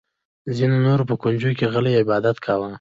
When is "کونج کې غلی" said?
1.21-1.93